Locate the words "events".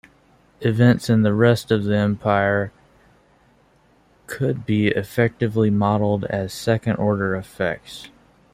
0.61-1.11